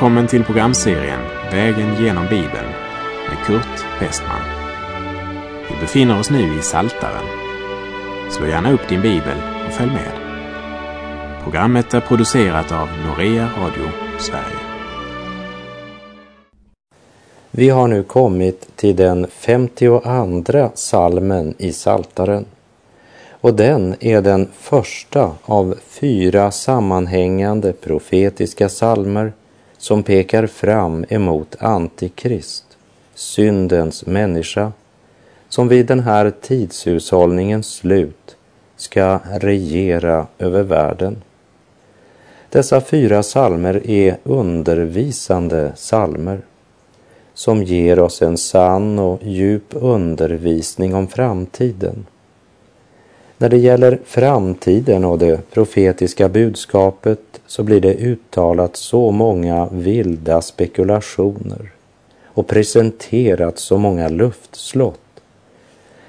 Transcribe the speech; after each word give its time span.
Välkommen 0.00 0.26
till 0.26 0.44
programserien 0.44 1.20
Vägen 1.52 2.04
genom 2.04 2.24
Bibeln 2.24 2.68
med 3.28 3.46
Kurt 3.46 4.00
Westman. 4.00 4.40
Vi 5.68 5.80
befinner 5.80 6.20
oss 6.20 6.30
nu 6.30 6.58
i 6.58 6.62
Saltaren. 6.62 7.24
Slå 8.30 8.46
gärna 8.46 8.72
upp 8.72 8.88
din 8.88 9.02
bibel 9.02 9.36
och 9.66 9.72
följ 9.72 9.90
med. 9.90 10.12
Programmet 11.42 11.94
är 11.94 12.00
producerat 12.00 12.72
av 12.72 12.88
Norea 13.06 13.48
Radio 13.58 13.88
Sverige. 14.18 14.58
Vi 17.50 17.68
har 17.68 17.88
nu 17.88 18.02
kommit 18.02 18.76
till 18.76 18.96
den 18.96 19.26
52 19.30 20.70
salmen 20.74 21.54
i 21.58 21.72
Saltaren. 21.72 22.44
Och 23.30 23.54
den 23.54 23.94
är 24.00 24.22
den 24.22 24.48
första 24.58 25.32
av 25.44 25.74
fyra 25.86 26.50
sammanhängande 26.50 27.72
profetiska 27.72 28.68
salmer 28.68 29.32
som 29.80 30.02
pekar 30.02 30.46
fram 30.46 31.04
emot 31.08 31.56
Antikrist, 31.58 32.64
syndens 33.14 34.06
människa, 34.06 34.72
som 35.48 35.68
vid 35.68 35.86
den 35.86 36.00
här 36.00 36.32
tidshushållningens 36.40 37.74
slut 37.74 38.36
ska 38.76 39.18
regera 39.24 40.26
över 40.38 40.62
världen. 40.62 41.22
Dessa 42.50 42.80
fyra 42.80 43.22
salmer 43.22 43.90
är 43.90 44.16
undervisande 44.24 45.72
salmer 45.76 46.40
som 47.34 47.62
ger 47.62 47.98
oss 47.98 48.22
en 48.22 48.36
sann 48.38 48.98
och 48.98 49.22
djup 49.22 49.66
undervisning 49.70 50.94
om 50.94 51.08
framtiden. 51.08 52.06
När 53.40 53.48
det 53.48 53.58
gäller 53.58 53.98
framtiden 54.04 55.04
och 55.04 55.18
det 55.18 55.50
profetiska 55.50 56.28
budskapet 56.28 57.20
så 57.46 57.62
blir 57.62 57.80
det 57.80 57.94
uttalat 57.94 58.76
så 58.76 59.10
många 59.10 59.68
vilda 59.72 60.42
spekulationer 60.42 61.72
och 62.24 62.46
presenterat 62.46 63.58
så 63.58 63.78
många 63.78 64.08
luftslott 64.08 65.00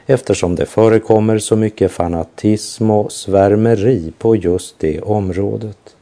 eftersom 0.06 0.56
det 0.56 0.66
förekommer 0.66 1.38
så 1.38 1.56
mycket 1.56 1.92
fanatism 1.92 2.92
och 2.92 3.12
svärmeri 3.12 4.14
på 4.18 4.36
just 4.36 4.80
det 4.80 5.02
området. 5.02 5.96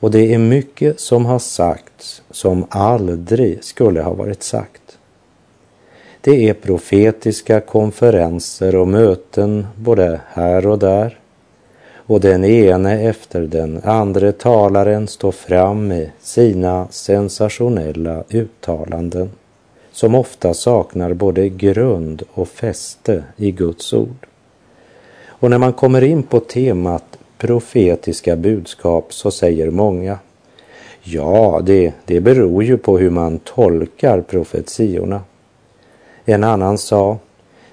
Och 0.00 0.10
det 0.10 0.34
är 0.34 0.38
mycket 0.38 1.00
som 1.00 1.26
har 1.26 1.38
sagts 1.38 2.22
som 2.30 2.66
aldrig 2.68 3.64
skulle 3.64 4.02
ha 4.02 4.14
varit 4.14 4.42
sagt. 4.42 4.83
Det 6.24 6.48
är 6.48 6.54
profetiska 6.54 7.60
konferenser 7.60 8.76
och 8.76 8.88
möten 8.88 9.66
både 9.76 10.20
här 10.28 10.66
och 10.66 10.78
där. 10.78 11.18
Och 11.92 12.20
den 12.20 12.44
ene 12.44 13.02
efter 13.02 13.40
den 13.40 13.80
andra 13.84 14.32
talaren 14.32 15.08
står 15.08 15.32
fram 15.32 15.88
med 15.88 16.10
sina 16.20 16.88
sensationella 16.90 18.24
uttalanden 18.30 19.30
som 19.92 20.14
ofta 20.14 20.54
saknar 20.54 21.12
både 21.12 21.48
grund 21.48 22.22
och 22.34 22.48
fäste 22.48 23.24
i 23.36 23.50
Guds 23.50 23.92
ord. 23.92 24.26
Och 25.26 25.50
när 25.50 25.58
man 25.58 25.72
kommer 25.72 26.02
in 26.02 26.22
på 26.22 26.40
temat 26.40 27.18
profetiska 27.38 28.36
budskap 28.36 29.14
så 29.14 29.30
säger 29.30 29.70
många 29.70 30.18
Ja, 31.02 31.60
det, 31.64 31.92
det 32.04 32.20
beror 32.20 32.64
ju 32.64 32.76
på 32.76 32.98
hur 32.98 33.10
man 33.10 33.38
tolkar 33.38 34.20
profetiorna. 34.20 35.20
En 36.24 36.44
annan 36.44 36.78
sa, 36.78 37.18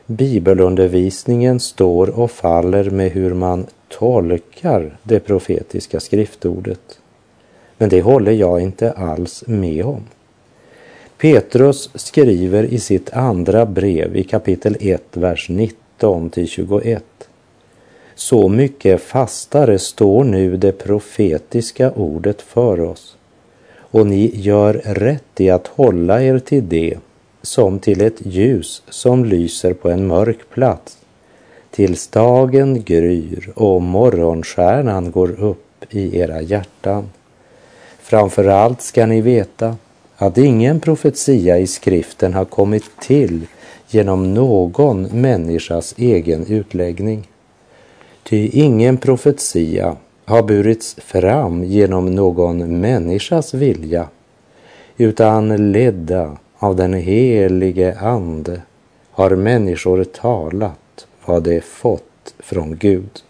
bibelundervisningen 0.05 1.59
står 1.59 2.19
och 2.19 2.31
faller 2.31 2.89
med 2.89 3.11
hur 3.11 3.33
man 3.33 3.65
tolkar 3.87 4.97
det 5.03 5.19
profetiska 5.19 5.99
skriftordet. 5.99 6.99
Men 7.77 7.89
det 7.89 8.01
håller 8.01 8.31
jag 8.31 8.61
inte 8.61 8.91
alls 8.91 9.43
med 9.47 9.85
om. 9.85 10.03
Petrus 11.17 11.89
skriver 11.95 12.63
i 12.63 12.79
sitt 12.79 13.13
andra 13.13 13.65
brev 13.65 14.15
i 14.15 14.23
kapitel 14.23 14.77
1, 14.79 15.03
vers 15.13 15.49
19 15.49 16.29
till 16.29 16.47
21. 16.47 17.03
Så 18.15 18.49
mycket 18.49 19.01
fastare 19.01 19.79
står 19.79 20.23
nu 20.23 20.57
det 20.57 20.71
profetiska 20.71 21.91
ordet 21.91 22.41
för 22.41 22.79
oss 22.79 23.17
och 23.75 24.07
ni 24.07 24.31
gör 24.35 24.73
rätt 24.73 25.41
i 25.41 25.49
att 25.49 25.67
hålla 25.67 26.23
er 26.23 26.39
till 26.39 26.69
det 26.69 26.97
som 27.41 27.79
till 27.79 28.01
ett 28.01 28.25
ljus 28.25 28.83
som 28.89 29.25
lyser 29.25 29.73
på 29.73 29.89
en 29.89 30.07
mörk 30.07 30.49
plats 30.49 30.97
tills 31.71 32.07
dagen 32.07 32.83
gryr 32.83 33.51
och 33.55 33.81
morgonstjärnan 33.81 35.11
går 35.11 35.43
upp 35.43 35.85
i 35.89 36.17
era 36.19 36.41
hjärtan. 36.41 37.09
Framför 38.01 38.45
allt 38.45 38.81
ska 38.81 39.05
ni 39.05 39.21
veta 39.21 39.75
att 40.17 40.37
ingen 40.37 40.79
profetia 40.79 41.59
i 41.59 41.67
skriften 41.67 42.33
har 42.33 42.45
kommit 42.45 42.83
till 42.99 43.47
genom 43.89 44.33
någon 44.33 45.03
människas 45.03 45.95
egen 45.97 46.45
utläggning. 46.45 47.27
Ty 48.23 48.49
ingen 48.53 48.97
profetia 48.97 49.95
har 50.25 50.43
burits 50.43 50.95
fram 50.95 51.63
genom 51.63 52.15
någon 52.15 52.79
människas 52.79 53.53
vilja 53.53 54.07
utan 54.97 55.71
ledda 55.71 56.37
av 56.61 56.75
den 56.75 56.93
helige 56.93 57.99
Ande 57.99 58.61
har 59.11 59.35
människor 59.35 60.03
talat 60.03 61.07
vad 61.25 61.43
de 61.43 61.61
fått 61.61 62.33
från 62.39 62.77
Gud. 62.77 63.23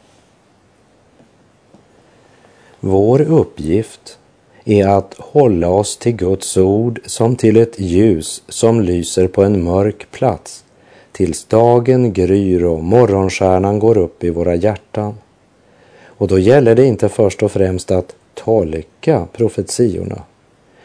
Vår 2.80 3.22
uppgift 3.22 4.20
är 4.66 4.88
att 4.88 5.14
hålla 5.18 5.70
oss 5.70 5.98
till 5.98 6.16
Guds 6.16 6.58
ord 6.58 7.00
som 7.06 7.36
till 7.36 7.58
ett 7.58 7.80
ljus 7.80 8.44
som 8.48 8.82
lyser 8.82 9.28
på 9.28 9.44
en 9.44 9.64
mörk 9.64 10.12
plats 10.12 10.64
tills 11.12 11.46
dagen 11.46 12.14
gryr 12.14 12.64
och 12.64 12.84
morgonstjärnan 12.84 13.80
går 13.80 13.98
upp 13.98 14.24
i 14.24 14.30
våra 14.30 14.56
hjärtan. 14.56 15.16
Och 16.06 16.28
då 16.28 16.40
gäller 16.40 16.76
det 16.76 16.86
inte 16.86 17.10
först 17.10 17.44
och 17.44 17.52
främst 17.52 17.92
att 17.92 18.16
tolka 18.34 19.28
profetiorna. 19.34 20.24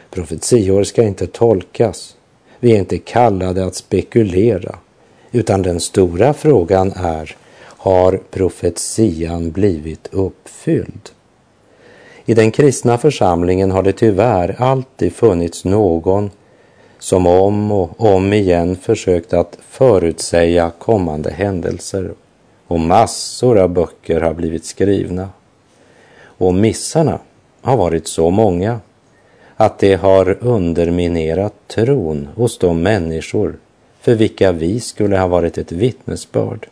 Profetior 0.09 0.83
ska 0.83 1.03
inte 1.03 1.27
tolkas, 1.27 2.16
vi 2.59 2.71
är 2.71 2.79
inte 2.79 2.97
kallade 2.97 3.65
att 3.65 3.75
spekulera, 3.75 4.75
utan 5.31 5.61
den 5.61 5.79
stora 5.79 6.33
frågan 6.33 6.91
är, 6.95 7.35
har 7.61 8.19
profetian 8.31 9.51
blivit 9.51 10.07
uppfylld? 10.11 11.09
I 12.25 12.33
den 12.33 12.51
kristna 12.51 12.97
församlingen 12.97 13.71
har 13.71 13.83
det 13.83 13.93
tyvärr 13.93 14.55
alltid 14.61 15.13
funnits 15.13 15.65
någon 15.65 16.31
som 16.99 17.27
om 17.27 17.71
och 17.71 18.01
om 18.01 18.33
igen 18.33 18.75
försökt 18.75 19.33
att 19.33 19.57
förutsäga 19.69 20.71
kommande 20.79 21.31
händelser 21.31 22.11
och 22.67 22.79
massor 22.79 23.57
av 23.57 23.69
böcker 23.69 24.21
har 24.21 24.33
blivit 24.33 24.65
skrivna. 24.65 25.29
Och 26.19 26.53
missarna 26.53 27.19
har 27.61 27.77
varit 27.77 28.07
så 28.07 28.29
många 28.29 28.79
att 29.57 29.79
det 29.79 29.95
har 29.95 30.37
underminerat 30.39 31.53
tron 31.67 32.27
hos 32.35 32.57
de 32.57 32.81
människor 32.81 33.55
för 33.99 34.15
vilka 34.15 34.51
vi 34.51 34.79
skulle 34.79 35.17
ha 35.17 35.27
varit 35.27 35.57
ett 35.57 35.71
vittnesbörd. 35.71 36.67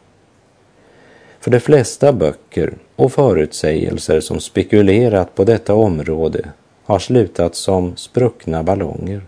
För 1.40 1.52
de 1.52 1.60
flesta 1.60 2.14
böcker 2.14 2.74
och 2.96 3.12
förutsägelser 3.12 4.20
som 4.20 4.40
spekulerat 4.40 5.36
på 5.36 5.44
detta 5.44 5.74
område 5.74 6.50
har 6.84 7.00
slutat 7.00 7.56
som 7.56 7.96
spruckna 7.96 8.64
ballonger. 8.64 9.22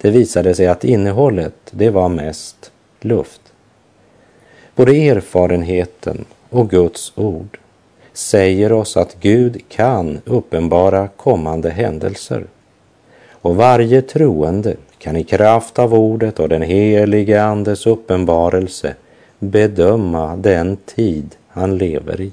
Det 0.00 0.10
visade 0.10 0.54
sig 0.54 0.66
att 0.66 0.84
innehållet, 0.84 1.54
det 1.70 1.90
var 1.90 2.08
mest 2.08 2.72
luft. 3.00 3.40
Både 4.74 4.92
erfarenheten 4.92 6.24
och 6.48 6.70
Guds 6.70 7.12
ord 7.16 7.58
säger 8.12 8.72
oss 8.72 8.96
att 8.96 9.16
Gud 9.20 9.60
kan 9.68 10.20
uppenbara 10.24 11.08
kommande 11.08 11.70
händelser 11.70 12.46
och 13.42 13.56
varje 13.56 14.02
troende 14.02 14.76
kan 14.98 15.16
i 15.16 15.24
kraft 15.24 15.78
av 15.78 15.94
ordet 15.94 16.40
och 16.40 16.48
den 16.48 16.62
helige 16.62 17.42
Andes 17.42 17.86
uppenbarelse 17.86 18.94
bedöma 19.38 20.36
den 20.36 20.76
tid 20.76 21.36
han 21.48 21.78
lever 21.78 22.20
i. 22.20 22.32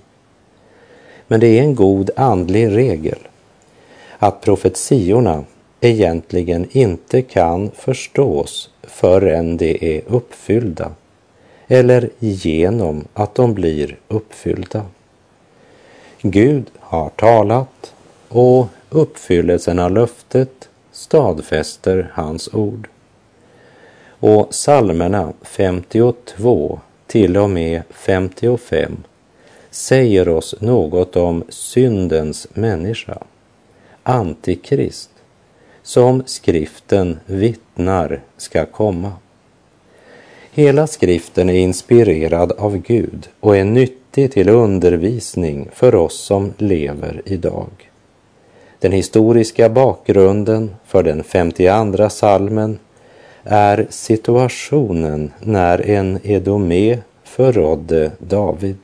Men 1.27 1.39
det 1.39 1.47
är 1.47 1.61
en 1.61 1.75
god 1.75 2.09
andlig 2.15 2.75
regel 2.75 3.17
att 4.17 4.41
profetiorna 4.41 5.43
egentligen 5.81 6.67
inte 6.71 7.21
kan 7.21 7.71
förstås 7.75 8.69
förrän 8.83 9.57
de 9.57 9.95
är 9.95 10.01
uppfyllda 10.07 10.91
eller 11.67 12.09
genom 12.19 13.05
att 13.13 13.35
de 13.35 13.53
blir 13.53 13.97
uppfyllda. 14.07 14.85
Gud 16.21 16.65
har 16.79 17.09
talat 17.09 17.93
och 18.29 18.67
uppfyllelsen 18.89 19.79
av 19.79 19.91
löftet 19.91 20.66
stadfäster 20.97 22.11
hans 22.13 22.53
ord. 22.53 22.87
Och 24.19 24.49
psalmerna 24.49 25.33
52 25.41 26.79
till 27.07 27.37
och 27.37 27.49
med 27.49 27.81
55 27.89 29.03
säger 29.69 30.29
oss 30.29 30.55
något 30.59 31.15
om 31.15 31.43
syndens 31.49 32.47
människa, 32.53 33.17
Antikrist, 34.03 35.09
som 35.83 36.23
skriften 36.25 37.19
vittnar 37.25 38.21
ska 38.37 38.65
komma. 38.65 39.11
Hela 40.51 40.87
skriften 40.87 41.49
är 41.49 41.59
inspirerad 41.59 42.51
av 42.51 42.77
Gud 42.77 43.29
och 43.39 43.57
är 43.57 43.65
nyttig 43.65 44.31
till 44.31 44.49
undervisning 44.49 45.69
för 45.73 45.95
oss 45.95 46.19
som 46.19 46.53
lever 46.57 47.21
idag. 47.25 47.86
Den 48.79 48.91
historiska 48.91 49.69
bakgrunden 49.69 50.75
för 50.85 51.03
den 51.03 51.23
52 51.23 52.09
salmen 52.09 52.79
är 53.43 53.87
situationen 53.89 55.31
när 55.39 55.89
en 55.89 56.19
Edomé 56.23 56.99
förrådde 57.23 58.11
David. 58.19 58.77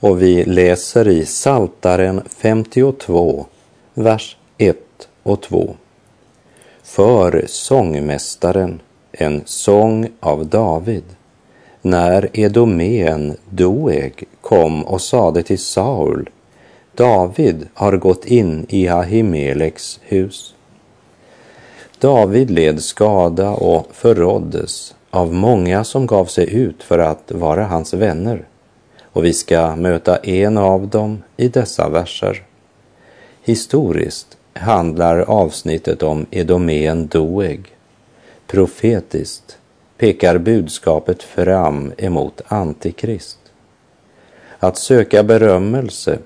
Och 0.00 0.22
vi 0.22 0.44
läser 0.44 1.08
i 1.08 1.24
Saltaren 1.26 2.22
52, 2.28 3.46
vers 3.94 4.36
1 4.58 4.76
och 5.22 5.42
2. 5.42 5.74
För 6.82 7.44
sångmästaren 7.48 8.80
en 9.12 9.42
sång 9.44 10.08
av 10.20 10.46
David 10.46 11.04
när 11.82 12.28
Edomén 12.32 13.36
Doeg 13.50 14.24
kom 14.40 14.84
och 14.84 15.00
sade 15.00 15.42
till 15.42 15.58
Saul 15.58 16.30
David 17.00 17.68
har 17.74 17.96
gått 17.96 18.24
in 18.24 18.66
i 18.68 18.88
Ahimeleks 18.88 20.00
hus. 20.02 20.54
David 21.98 22.50
led 22.50 22.82
skada 22.82 23.50
och 23.50 23.86
förråddes 23.92 24.94
av 25.10 25.34
många 25.34 25.84
som 25.84 26.06
gav 26.06 26.24
sig 26.24 26.54
ut 26.54 26.82
för 26.82 26.98
att 26.98 27.32
vara 27.32 27.64
hans 27.64 27.94
vänner 27.94 28.44
och 29.02 29.24
vi 29.24 29.32
ska 29.32 29.76
möta 29.76 30.16
en 30.16 30.58
av 30.58 30.88
dem 30.88 31.22
i 31.36 31.48
dessa 31.48 31.88
verser. 31.88 32.42
Historiskt 33.42 34.38
handlar 34.52 35.18
avsnittet 35.18 36.02
om 36.02 36.26
Edomén 36.30 37.06
Doeg. 37.06 37.66
Profetiskt 38.46 39.58
pekar 39.98 40.38
budskapet 40.38 41.22
fram 41.22 41.92
emot 41.98 42.40
Antikrist. 42.48 43.38
Att 44.58 44.76
söka 44.78 45.22
berömmelse 45.22 46.18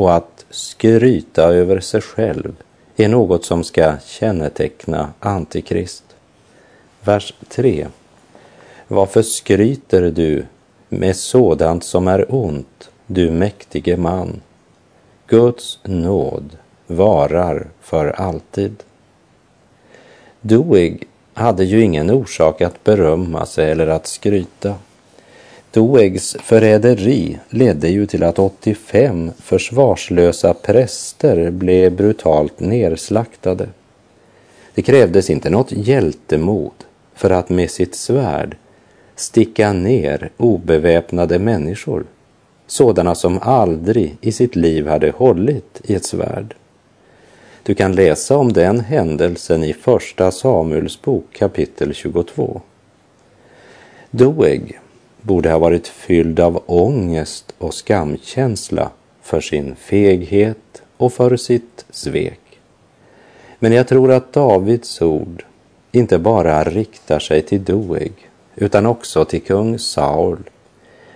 och 0.00 0.14
att 0.14 0.44
skryta 0.50 1.42
över 1.42 1.80
sig 1.80 2.00
själv 2.00 2.56
är 2.96 3.08
något 3.08 3.44
som 3.44 3.64
ska 3.64 3.94
känneteckna 4.04 5.12
Antikrist. 5.20 6.04
Vers 7.00 7.34
3. 7.48 7.86
Varför 8.88 9.22
skryter 9.22 10.02
du 10.02 10.44
med 10.88 11.16
sådant 11.16 11.84
som 11.84 12.08
är 12.08 12.34
ont, 12.34 12.90
du 13.06 13.30
mäktige 13.30 13.96
man? 13.96 14.40
Guds 15.26 15.78
nåd 15.84 16.56
varar 16.86 17.66
för 17.80 18.06
alltid. 18.06 18.82
Doeg 20.40 21.08
hade 21.34 21.64
ju 21.64 21.82
ingen 21.82 22.10
orsak 22.10 22.60
att 22.60 22.84
berömma 22.84 23.46
sig 23.46 23.70
eller 23.70 23.86
att 23.86 24.06
skryta. 24.06 24.74
Doegs 25.72 26.36
förräderi 26.40 27.38
ledde 27.48 27.88
ju 27.88 28.06
till 28.06 28.22
att 28.22 28.38
85 28.38 29.30
försvarslösa 29.38 30.54
präster 30.54 31.50
blev 31.50 31.96
brutalt 31.96 32.60
nerslaktade. 32.60 33.68
Det 34.74 34.82
krävdes 34.82 35.30
inte 35.30 35.50
något 35.50 35.72
hjältemod 35.72 36.72
för 37.14 37.30
att 37.30 37.48
med 37.48 37.70
sitt 37.70 37.94
svärd 37.94 38.56
sticka 39.16 39.72
ner 39.72 40.30
obeväpnade 40.36 41.38
människor, 41.38 42.04
sådana 42.66 43.14
som 43.14 43.38
aldrig 43.42 44.16
i 44.20 44.32
sitt 44.32 44.56
liv 44.56 44.86
hade 44.86 45.10
hållit 45.10 45.80
i 45.84 45.94
ett 45.94 46.04
svärd. 46.04 46.54
Du 47.62 47.74
kan 47.74 47.92
läsa 47.92 48.36
om 48.36 48.52
den 48.52 48.80
händelsen 48.80 49.64
i 49.64 49.72
Första 49.72 50.30
Samuels 50.30 51.02
bok 51.02 51.24
kapitel 51.32 51.94
22. 51.94 52.60
Doeg 54.10 54.80
borde 55.22 55.50
ha 55.50 55.58
varit 55.58 55.88
fylld 55.88 56.40
av 56.40 56.62
ångest 56.66 57.54
och 57.58 57.74
skamkänsla 57.74 58.90
för 59.22 59.40
sin 59.40 59.76
feghet 59.76 60.82
och 60.96 61.12
för 61.12 61.36
sitt 61.36 61.84
svek. 61.90 62.40
Men 63.58 63.72
jag 63.72 63.88
tror 63.88 64.12
att 64.12 64.32
Davids 64.32 65.02
ord 65.02 65.44
inte 65.92 66.18
bara 66.18 66.64
riktar 66.64 67.18
sig 67.18 67.42
till 67.42 67.64
Doeg 67.64 68.12
utan 68.56 68.86
också 68.86 69.24
till 69.24 69.42
kung 69.42 69.78
Saul, 69.78 70.38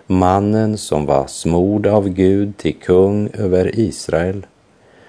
mannen 0.06 0.78
som 0.78 1.06
var 1.06 1.26
smord 1.26 1.86
av 1.86 2.08
Gud 2.08 2.56
till 2.56 2.74
kung 2.74 3.28
över 3.32 3.78
Israel 3.78 4.46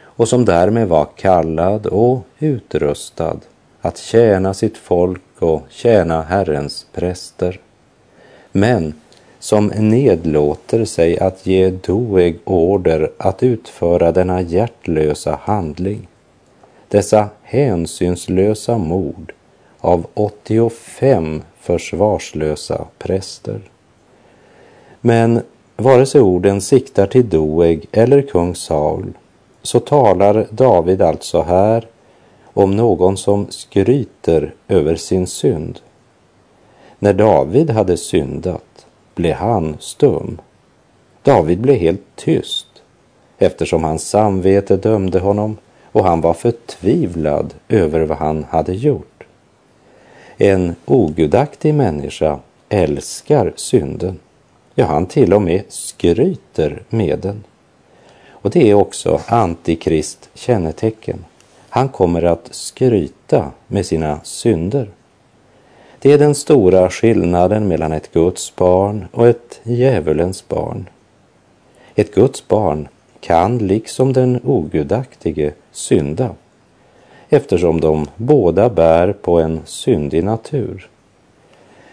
och 0.03 0.27
som 0.27 0.45
därmed 0.45 0.87
var 0.87 1.07
kallad 1.15 1.85
och 1.85 2.25
utrustad 2.39 3.39
att 3.81 3.97
tjäna 3.97 4.53
sitt 4.53 4.77
folk 4.77 5.21
och 5.39 5.61
tjäna 5.69 6.21
Herrens 6.21 6.85
präster. 6.93 7.59
Men 8.57 8.93
som 9.39 9.67
nedlåter 9.67 10.85
sig 10.85 11.19
att 11.19 11.45
ge 11.45 11.69
Doeg 11.69 12.39
order 12.43 13.11
att 13.17 13.43
utföra 13.43 14.11
denna 14.11 14.41
hjärtlösa 14.41 15.39
handling. 15.43 16.07
Dessa 16.87 17.29
hänsynslösa 17.43 18.77
mord 18.77 19.33
av 19.79 20.05
85 20.13 21.41
försvarslösa 21.59 22.85
präster. 22.97 23.61
Men 25.01 25.41
vare 25.77 26.05
sig 26.05 26.21
orden 26.21 26.61
siktar 26.61 27.07
till 27.07 27.29
Doeg 27.29 27.85
eller 27.91 28.21
kung 28.21 28.55
Saul 28.55 29.13
så 29.61 29.79
talar 29.79 30.47
David 30.49 31.01
alltså 31.01 31.41
här 31.41 31.87
om 32.43 32.75
någon 32.75 33.17
som 33.17 33.47
skryter 33.49 34.53
över 34.67 34.95
sin 34.95 35.27
synd. 35.27 35.79
När 36.99 37.13
David 37.13 37.69
hade 37.69 37.97
syndat 37.97 38.85
blev 39.15 39.35
han 39.35 39.77
stum. 39.79 40.41
David 41.23 41.59
blev 41.59 41.75
helt 41.75 42.15
tyst 42.15 42.67
eftersom 43.37 43.83
hans 43.83 44.09
samvete 44.09 44.77
dömde 44.77 45.19
honom 45.19 45.57
och 45.91 46.03
han 46.03 46.21
var 46.21 46.33
förtvivlad 46.33 47.53
över 47.69 48.01
vad 48.01 48.17
han 48.17 48.43
hade 48.49 48.73
gjort. 48.73 49.23
En 50.37 50.75
ogudaktig 50.85 51.73
människa 51.73 52.39
älskar 52.69 53.53
synden. 53.55 54.19
Ja, 54.75 54.85
han 54.85 55.05
till 55.05 55.33
och 55.33 55.41
med 55.41 55.63
skryter 55.69 56.83
med 56.89 57.19
den. 57.19 57.43
Och 58.29 58.49
det 58.49 58.69
är 58.69 58.73
också 58.73 59.21
Antikrist 59.27 60.29
kännetecken. 60.33 61.25
Han 61.69 61.89
kommer 61.89 62.23
att 62.23 62.47
skryta 62.51 63.51
med 63.67 63.85
sina 63.85 64.19
synder. 64.23 64.89
Det 66.05 66.13
är 66.13 66.17
den 66.17 66.35
stora 66.35 66.89
skillnaden 66.89 67.67
mellan 67.67 67.91
ett 67.91 68.11
Guds 68.13 68.55
barn 68.55 69.05
och 69.11 69.27
ett 69.27 69.61
djävulens 69.63 70.47
barn. 70.47 70.89
Ett 71.95 72.15
Guds 72.15 72.47
barn 72.47 72.87
kan 73.19 73.57
liksom 73.57 74.13
den 74.13 74.41
ogudaktige 74.43 75.53
synda 75.71 76.29
eftersom 77.29 77.81
de 77.81 78.07
båda 78.15 78.69
bär 78.69 79.13
på 79.13 79.39
en 79.39 79.61
syndig 79.65 80.23
natur. 80.23 80.89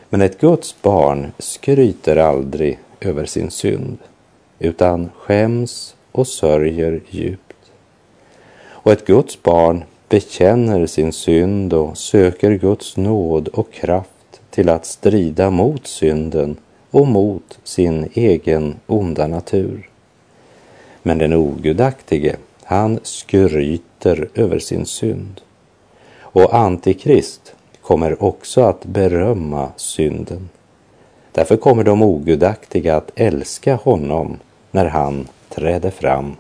Men 0.09 0.23
ett 0.23 0.41
Guds 0.41 0.83
barn 0.83 1.33
skryter 1.39 2.17
aldrig 2.17 2.79
över 3.01 3.25
sin 3.25 3.51
synd 3.51 3.99
utan 4.59 5.11
skäms 5.17 5.97
och 6.13 6.27
sörjer 6.27 7.01
djupt. 7.11 7.73
Och 8.65 8.93
ett 8.93 9.07
Guds 9.07 9.43
barn 9.43 9.85
bekänner 10.13 10.87
sin 10.87 11.13
synd 11.13 11.73
och 11.73 11.99
söker 11.99 12.51
Guds 12.51 12.97
nåd 12.97 13.49
och 13.49 13.73
kraft 13.73 14.41
till 14.51 14.69
att 14.69 14.87
strida 14.87 15.51
mot 15.51 15.87
synden 15.87 16.57
och 16.91 17.07
mot 17.07 17.59
sin 17.65 18.09
egen 18.15 18.75
onda 18.87 19.27
natur. 19.27 19.89
Men 21.03 21.19
den 21.19 21.33
ogudaktige, 21.33 22.37
han 22.65 23.01
skryter 23.03 24.29
över 24.35 24.59
sin 24.59 24.87
synd. 24.87 25.41
Och 26.21 26.55
Antikrist 26.55 27.55
kommer 27.83 28.23
också 28.23 28.61
att 28.61 28.85
berömma 28.85 29.69
synden. 29.77 30.49
Därför 31.33 31.57
kommer 31.57 31.85
de 31.85 32.03
ogudaktiga 32.03 32.97
att 32.97 33.11
älska 33.15 33.75
honom 33.75 34.39
när 34.71 34.87
han 34.87 35.29
träder 35.49 35.91
fram 35.91 36.37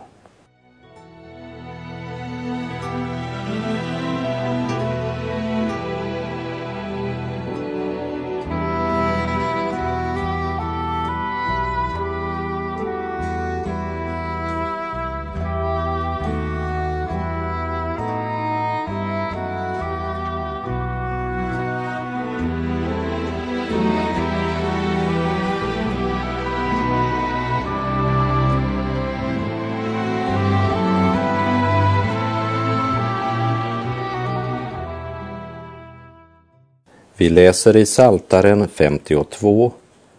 Vi 37.23 37.31
läser 37.31 37.77
i 37.77 37.87
Saltaren 37.87 38.69
52, 38.69 39.73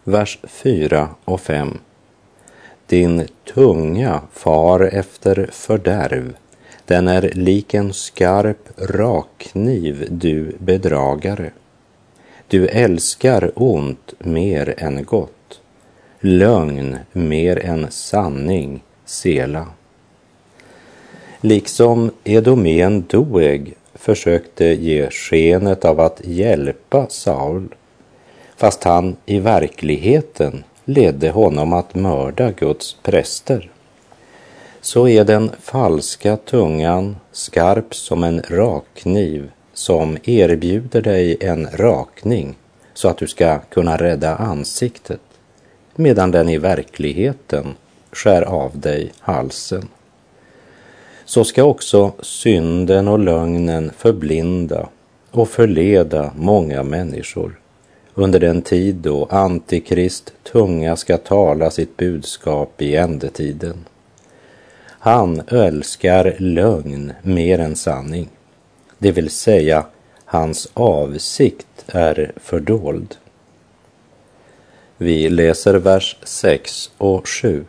vers 0.03 0.39
4 0.43 1.09
och 1.25 1.41
5. 1.41 1.77
Din 2.87 3.27
tunga 3.53 4.21
far 4.33 4.79
efter 4.79 5.49
fördärv, 5.51 6.33
den 6.85 7.07
är 7.07 7.31
lik 7.33 7.73
en 7.73 7.93
skarp 7.93 8.69
rakkniv, 8.77 10.07
du 10.11 10.55
bedragare. 10.59 11.51
Du 12.47 12.67
älskar 12.67 13.51
ont 13.55 14.13
mer 14.19 14.73
än 14.77 15.03
gott, 15.03 15.61
lögn 16.19 16.97
mer 17.11 17.65
än 17.65 17.91
sanning, 17.91 18.83
Sela. 19.05 19.67
Liksom 21.41 22.11
Edomen 22.23 23.05
Doeg 23.07 23.73
försökte 24.03 24.65
ge 24.65 25.09
skenet 25.09 25.85
av 25.85 25.99
att 25.99 26.21
hjälpa 26.23 27.09
Saul, 27.09 27.75
fast 28.55 28.83
han 28.83 29.15
i 29.25 29.39
verkligheten 29.39 30.63
ledde 30.85 31.29
honom 31.29 31.73
att 31.73 31.95
mörda 31.95 32.51
Guds 32.51 32.97
präster. 33.03 33.71
Så 34.81 35.07
är 35.07 35.23
den 35.23 35.51
falska 35.61 36.37
tungan 36.37 37.15
skarp 37.31 37.95
som 37.95 38.23
en 38.23 38.41
rakkniv 38.49 39.51
som 39.73 40.17
erbjuder 40.23 41.01
dig 41.01 41.37
en 41.39 41.67
rakning 41.73 42.55
så 42.93 43.07
att 43.07 43.17
du 43.17 43.27
ska 43.27 43.59
kunna 43.59 43.97
rädda 43.97 44.35
ansiktet, 44.35 45.21
medan 45.95 46.31
den 46.31 46.49
i 46.49 46.57
verkligheten 46.57 47.75
skär 48.11 48.41
av 48.41 48.79
dig 48.79 49.11
halsen. 49.19 49.87
Så 51.25 51.43
ska 51.43 51.63
också 51.63 52.11
synden 52.19 53.07
och 53.07 53.19
lögnen 53.19 53.91
förblinda 53.97 54.89
och 55.31 55.49
förleda 55.49 56.31
många 56.35 56.83
människor 56.83 57.59
under 58.15 58.39
den 58.39 58.61
tid 58.61 58.95
då 58.95 59.25
Antikrist 59.25 60.33
tunga 60.43 60.95
ska 60.95 61.17
tala 61.17 61.71
sitt 61.71 61.97
budskap 61.97 62.81
i 62.81 62.95
ändetiden. 62.95 63.85
Han 64.85 65.41
älskar 65.47 66.35
lögn 66.39 67.13
mer 67.21 67.59
än 67.59 67.75
sanning, 67.75 68.29
det 68.97 69.11
vill 69.11 69.29
säga 69.29 69.85
hans 70.25 70.67
avsikt 70.73 71.85
är 71.87 72.31
fördold. 72.35 73.15
Vi 74.97 75.29
läser 75.29 75.73
vers 75.73 76.17
6 76.23 76.91
och 76.97 77.27
7. 77.27 77.65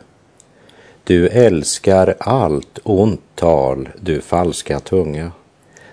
Du 1.07 1.27
älskar 1.27 2.15
allt 2.19 2.79
ont 2.83 3.21
tal, 3.35 3.89
du 4.01 4.21
falska 4.21 4.79
tunga. 4.79 5.31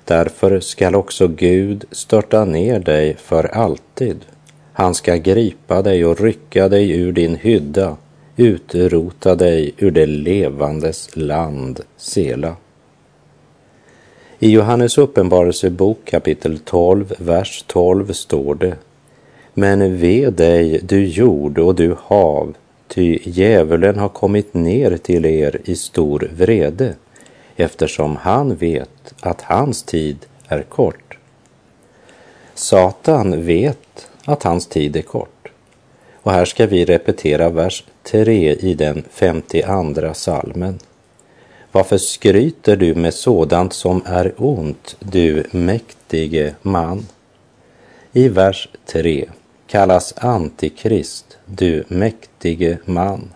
Därför 0.04 0.61
skall 0.61 0.95
också 0.95 1.28
Gud 1.28 1.85
störta 1.90 2.45
ner 2.45 2.78
dig 2.78 3.16
för 3.16 3.45
alltid. 3.45 4.25
Han 4.73 4.95
ska 4.95 5.16
gripa 5.16 5.83
dig 5.83 6.04
och 6.04 6.21
rycka 6.21 6.69
dig 6.69 6.90
ur 6.90 7.12
din 7.12 7.35
hydda, 7.35 7.97
utrota 8.37 9.35
dig 9.35 9.75
ur 9.78 9.90
det 9.90 10.07
levandes 10.07 11.16
land, 11.16 11.81
Sela. 11.97 12.57
I 14.38 14.50
Johannes 14.50 14.99
uppenbarelsebok 14.99 15.99
kapitel 16.04 16.59
12, 16.59 17.14
vers 17.19 17.64
12 17.66 18.12
står 18.12 18.54
det 18.54 18.76
Men 19.54 19.97
ve 19.97 20.31
dig, 20.31 20.81
du 20.83 21.07
jord 21.07 21.59
och 21.59 21.75
du 21.75 21.97
hav, 22.00 22.54
ty 22.95 23.19
djävulen 23.25 23.99
har 23.99 24.09
kommit 24.09 24.55
ner 24.55 24.97
till 24.97 25.25
er 25.25 25.61
i 25.65 25.77
stor 25.77 26.31
vrede, 26.37 26.95
eftersom 27.57 28.17
han 28.17 28.57
vet 28.57 29.15
att 29.21 29.43
hans 29.43 29.83
tid 29.83 30.27
är 30.49 30.63
kort. 30.63 31.19
Satan 32.55 33.45
vet 33.45 34.09
att 34.25 34.43
hans 34.43 34.67
tid 34.67 34.97
är 34.97 35.03
kort. 35.03 35.53
Och 36.15 36.33
här 36.33 36.45
ska 36.45 36.67
vi 36.67 36.85
repetera 36.85 37.49
vers 37.49 37.85
3 38.03 38.55
i 38.55 38.75
den 38.75 39.05
52 39.11 40.15
salmen. 40.15 40.79
Varför 41.73 41.99
skryter 41.99 42.77
du 42.77 42.95
med 42.95 43.15
sådant 43.15 43.73
som 43.73 44.03
är 44.07 44.35
ont, 44.37 44.97
du 44.99 45.45
mäktige 45.51 46.55
man? 46.63 47.07
I 48.13 48.29
vers 48.29 48.69
3 48.87 49.29
kallas 49.67 50.15
Antikrist, 50.17 51.39
du 51.47 51.85
mäktige 51.89 52.32
man. 52.85 53.33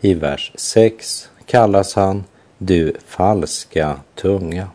I 0.00 0.14
vers 0.14 0.52
6 0.54 1.28
kallas 1.46 1.94
han 1.94 2.24
du 2.58 2.92
falska 3.06 4.00
tunga. 4.14 4.68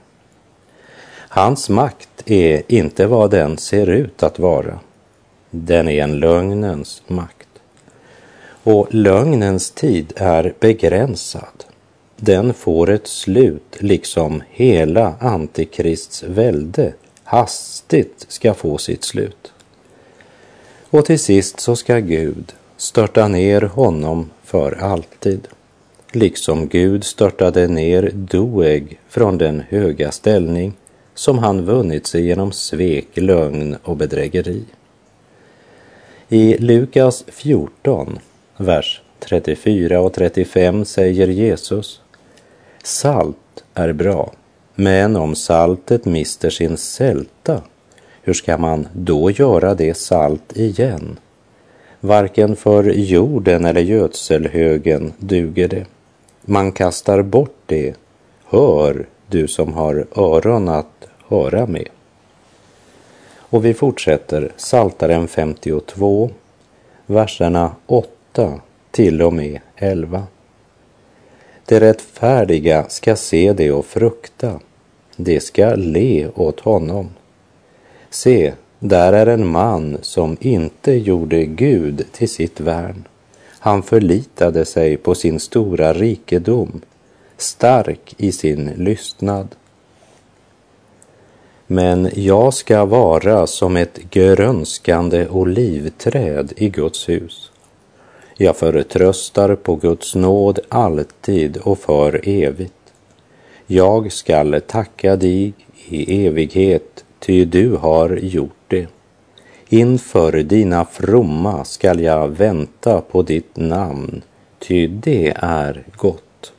Hans 1.30 1.70
makt 1.70 2.24
är 2.26 2.64
inte 2.68 3.06
vad 3.06 3.32
den 3.32 3.58
ser 3.58 3.90
ut 3.90 4.24
att 4.24 4.40
vara. 4.40 4.80
Den 5.50 5.88
är 5.88 6.04
en 6.04 6.20
lögnens 6.20 7.04
makt. 7.08 7.48
Och 8.64 8.88
lögnens 8.94 9.72
tid 9.72 10.14
är 10.16 10.54
begränsad. 10.60 11.64
Den 12.18 12.54
får 12.54 12.90
ett 12.90 13.08
slut 13.08 13.78
liksom 13.80 14.44
hela 14.50 15.16
Antikrists 15.20 16.24
välde 16.24 16.94
hastigt 17.24 18.26
ska 18.28 18.54
få 18.54 18.78
sitt 18.78 19.04
slut. 19.04 19.54
Och 20.90 21.06
till 21.06 21.20
sist 21.20 21.60
så 21.60 21.76
ska 21.76 22.00
Gud 22.00 22.54
störta 22.86 23.28
ner 23.28 23.62
honom 23.62 24.30
för 24.44 24.84
alltid, 24.84 25.48
liksom 26.12 26.68
Gud 26.68 27.04
störtade 27.04 27.68
ner 27.68 28.12
Doeg 28.14 29.00
från 29.10 29.38
den 29.38 29.64
höga 29.70 30.12
ställning 30.12 30.74
som 31.14 31.38
han 31.38 31.66
vunnit 31.66 32.08
sig 32.08 32.26
genom 32.26 32.52
svek, 32.52 33.08
lögn 33.14 33.78
och 33.84 33.98
bedrägeri. 33.98 34.64
I 36.30 36.58
Lukas 36.58 37.24
14, 37.28 38.20
vers 38.58 39.02
34 39.20 40.00
och 40.00 40.14
35 40.14 40.86
säger 40.86 41.28
Jesus 41.28 42.02
Salt 42.84 43.64
är 43.74 43.94
bra, 43.94 44.34
men 44.76 45.16
om 45.16 45.36
saltet 45.36 46.06
mister 46.06 46.50
sin 46.50 46.78
sälta, 46.78 47.62
hur 48.22 48.34
ska 48.34 48.58
man 48.58 48.88
då 48.94 49.32
göra 49.32 49.76
det 49.76 49.98
salt 49.98 50.58
igen? 50.58 51.18
Varken 52.06 52.56
för 52.56 52.84
jorden 52.84 53.66
eller 53.66 53.82
gödselhögen 53.82 55.14
duger 55.18 55.68
det. 55.68 55.86
Man 56.42 56.72
kastar 56.72 57.22
bort 57.22 57.58
det. 57.66 57.96
Hör, 58.46 59.06
du 59.28 59.48
som 59.48 59.74
har 59.74 60.06
öron 60.16 60.70
att 60.70 61.08
höra 61.28 61.66
med. 61.66 61.90
Och 63.38 63.66
vi 63.66 63.74
fortsätter 63.74 64.52
Saltaren 64.56 65.28
52, 65.28 66.30
verserna 67.06 67.76
8 67.86 68.60
till 68.92 69.22
och 69.22 69.34
med 69.34 69.60
11. 69.76 70.24
Det 71.66 71.80
rättfärdiga 71.80 72.86
ska 72.90 73.16
se 73.16 73.54
det 73.54 73.72
och 73.72 73.86
frukta, 73.86 74.60
det 75.16 75.40
ska 75.40 75.76
le 75.76 76.28
åt 76.36 76.60
honom. 76.60 77.10
Se, 78.10 78.54
där 78.88 79.14
är 79.14 79.28
en 79.28 79.48
man 79.48 79.98
som 80.02 80.38
inte 80.40 80.92
gjorde 80.92 81.46
Gud 81.46 82.06
till 82.12 82.30
sitt 82.30 82.60
värn. 82.60 83.08
Han 83.60 83.84
förlitade 83.84 84.66
sig 84.66 84.98
på 84.98 85.16
sin 85.16 85.40
stora 85.40 85.94
rikedom, 85.94 86.82
stark 87.38 88.16
i 88.18 88.32
sin 88.32 88.72
lystnad. 88.78 89.48
Men 91.68 92.10
jag 92.14 92.54
ska 92.54 92.86
vara 92.86 93.48
som 93.48 93.78
ett 93.78 94.00
grönskande 94.10 95.28
olivträd 95.28 96.54
i 96.58 96.70
Guds 96.70 97.10
hus. 97.10 97.52
Jag 98.38 98.58
förtröstar 98.58 99.56
på 99.56 99.76
Guds 99.76 100.16
nåd 100.16 100.60
alltid 100.70 101.58
och 101.58 101.80
för 101.80 102.22
evigt. 102.24 102.74
Jag 103.68 104.12
skall 104.12 104.62
tacka 104.68 105.16
dig 105.16 105.54
i 105.88 106.26
evighet, 106.26 107.05
ty 107.26 107.46
du 107.46 107.76
har 107.76 108.10
gjort 108.10 108.64
det. 108.68 108.88
Inför 109.70 110.32
dina 110.32 110.86
fromma 110.86 111.66
skall 111.66 112.00
jag 112.00 112.28
vänta 112.28 113.02
på 113.02 113.22
ditt 113.22 113.58
namn, 113.58 114.22
ty 114.60 114.88
det 114.88 115.34
är 115.36 115.84
gott. 115.96 116.54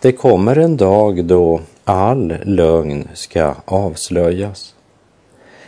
Det 0.00 0.12
kommer 0.12 0.56
en 0.56 0.76
dag 0.76 1.24
då 1.24 1.60
all 1.84 2.36
lögn 2.44 3.08
ska 3.14 3.54
avslöjas. 3.64 4.74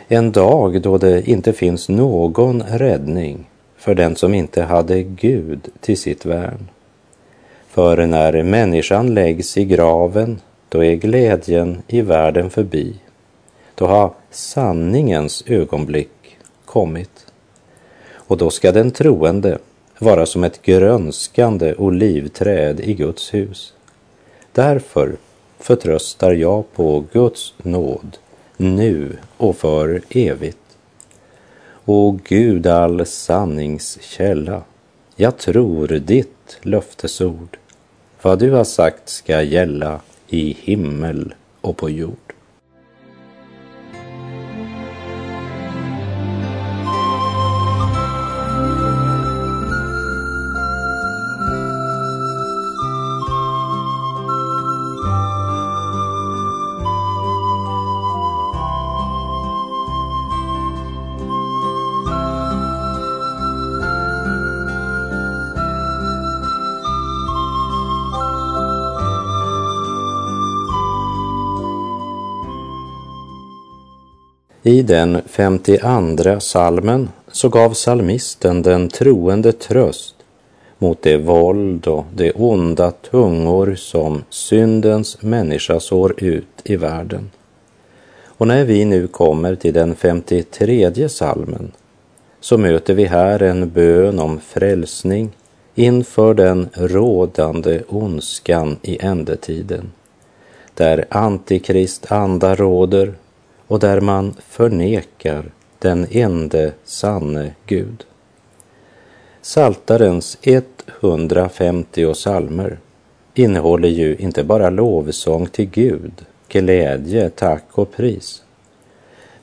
En 0.07 0.31
dag 0.31 0.81
då 0.81 0.97
det 0.97 1.29
inte 1.29 1.53
finns 1.53 1.89
någon 1.89 2.63
räddning 2.63 3.49
för 3.77 3.95
den 3.95 4.15
som 4.15 4.33
inte 4.33 4.63
hade 4.63 5.03
Gud 5.03 5.69
till 5.79 5.97
sitt 5.97 6.25
värn. 6.25 6.69
För 7.67 8.05
när 8.05 8.43
människan 8.43 9.13
läggs 9.13 9.57
i 9.57 9.65
graven, 9.65 10.41
då 10.69 10.83
är 10.83 10.95
glädjen 10.95 11.81
i 11.87 12.01
världen 12.01 12.49
förbi. 12.49 12.95
Då 13.81 13.87
har 13.87 14.13
sanningens 14.31 15.43
ögonblick 15.47 16.37
kommit. 16.65 17.25
Och 18.13 18.37
då 18.37 18.49
ska 18.49 18.71
den 18.71 18.91
troende 18.91 19.57
vara 19.99 20.25
som 20.25 20.43
ett 20.43 20.61
grönskande 20.61 21.75
olivträd 21.75 22.79
i 22.79 22.93
Guds 22.93 23.33
hus. 23.33 23.73
Därför 24.51 25.15
förtröstar 25.59 26.31
jag 26.31 26.73
på 26.73 27.03
Guds 27.11 27.53
nåd 27.57 28.17
nu 28.57 29.17
och 29.37 29.57
för 29.57 30.01
evigt. 30.09 30.77
O 31.85 32.19
Gud, 32.23 32.67
all 32.67 33.05
sanningskälla, 33.05 34.61
jag 35.15 35.37
tror 35.37 35.87
ditt 35.87 36.57
löftesord. 36.61 37.57
Vad 38.21 38.39
du 38.39 38.51
har 38.51 38.63
sagt 38.63 39.09
ska 39.09 39.41
gälla 39.41 40.01
i 40.27 40.57
himmel 40.59 41.33
och 41.61 41.77
på 41.77 41.89
jord. 41.89 42.20
I 74.71 74.81
den 74.81 75.21
52 75.25 76.39
salmen 76.39 77.09
så 77.31 77.49
gav 77.49 77.73
salmisten 77.73 78.61
den 78.61 78.89
troende 78.89 79.51
tröst 79.51 80.15
mot 80.77 81.01
det 81.01 81.17
våld 81.17 81.87
och 81.87 82.05
de 82.13 82.31
onda 82.35 82.91
tungor 82.91 83.75
som 83.75 84.23
syndens 84.29 85.21
människa 85.21 85.79
sår 85.79 86.13
ut 86.17 86.47
i 86.63 86.75
världen. 86.75 87.31
Och 88.25 88.47
när 88.47 88.63
vi 88.63 88.85
nu 88.85 89.07
kommer 89.07 89.55
till 89.55 89.73
den 89.73 89.95
53 89.95 91.09
salmen 91.09 91.71
så 92.39 92.57
möter 92.57 92.93
vi 92.93 93.05
här 93.05 93.41
en 93.41 93.69
bön 93.69 94.19
om 94.19 94.39
frälsning 94.39 95.29
inför 95.75 96.33
den 96.33 96.69
rådande 96.73 97.81
ondskan 97.87 98.77
i 98.81 98.97
ändetiden, 99.01 99.91
där 100.73 101.05
antikrist 101.09 102.11
anda 102.11 102.55
råder 102.55 103.13
och 103.71 103.79
där 103.79 104.01
man 104.01 104.35
förnekar 104.47 105.51
den 105.79 106.07
ende 106.11 106.73
sanne 106.83 107.51
Gud. 107.65 108.05
Saltarens 109.41 110.37
150 111.01 112.13
salmer 112.13 112.79
innehåller 113.33 113.89
ju 113.89 114.15
inte 114.15 114.43
bara 114.43 114.69
lovsång 114.69 115.47
till 115.47 115.69
Gud, 115.69 116.11
glädje, 116.47 117.29
tack 117.29 117.63
och 117.71 117.91
pris. 117.91 118.43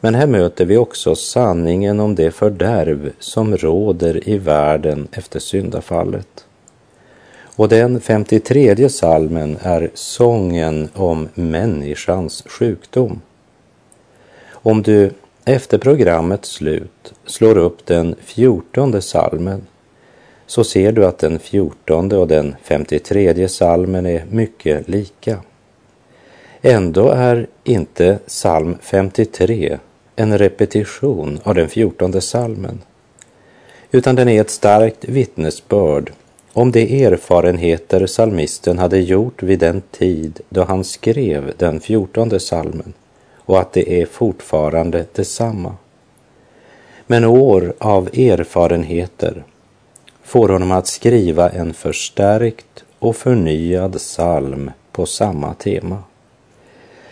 Men 0.00 0.14
här 0.14 0.26
möter 0.26 0.64
vi 0.64 0.76
också 0.76 1.14
sanningen 1.14 2.00
om 2.00 2.14
det 2.14 2.30
fördärv 2.30 3.12
som 3.18 3.56
råder 3.56 4.28
i 4.28 4.38
världen 4.38 5.08
efter 5.12 5.40
syndafallet. 5.40 6.44
Och 7.56 7.68
den 7.68 8.00
53 8.00 8.88
salmen 8.88 9.58
är 9.62 9.90
sången 9.94 10.88
om 10.94 11.28
människans 11.34 12.44
sjukdom. 12.46 13.20
Om 14.68 14.82
du 14.82 15.10
efter 15.44 15.78
programmets 15.78 16.48
slut 16.50 17.14
slår 17.26 17.58
upp 17.58 17.86
den 17.86 18.14
fjortonde 18.24 19.02
salmen 19.02 19.66
så 20.46 20.64
ser 20.64 20.92
du 20.92 21.06
att 21.06 21.18
den 21.18 21.38
fjortonde 21.38 22.16
och 22.16 22.28
den 22.28 22.56
53 22.62 23.48
salmen 23.48 24.06
är 24.06 24.24
mycket 24.30 24.88
lika. 24.88 25.40
Ändå 26.62 27.08
är 27.08 27.46
inte 27.64 28.18
psalm 28.26 28.76
53 28.82 29.78
en 30.16 30.38
repetition 30.38 31.40
av 31.42 31.54
den 31.54 31.68
fjortonde 31.68 32.20
salmen, 32.20 32.80
utan 33.90 34.16
den 34.16 34.28
är 34.28 34.40
ett 34.40 34.50
starkt 34.50 35.04
vittnesbörd 35.04 36.12
om 36.52 36.72
de 36.72 37.04
erfarenheter 37.04 38.06
salmisten 38.06 38.78
hade 38.78 38.98
gjort 38.98 39.42
vid 39.42 39.58
den 39.58 39.82
tid 39.90 40.40
då 40.48 40.64
han 40.64 40.84
skrev 40.84 41.52
den 41.56 41.80
fjortonde 41.80 42.40
salmen 42.40 42.94
och 43.48 43.60
att 43.60 43.72
det 43.72 44.02
är 44.02 44.06
fortfarande 44.06 45.04
detsamma. 45.12 45.74
Men 47.06 47.24
år 47.24 47.74
av 47.78 48.06
erfarenheter 48.06 49.44
får 50.22 50.48
honom 50.48 50.72
att 50.72 50.86
skriva 50.86 51.48
en 51.48 51.74
förstärkt 51.74 52.84
och 52.98 53.16
förnyad 53.16 53.92
psalm 53.92 54.70
på 54.92 55.06
samma 55.06 55.54
tema. 55.54 55.98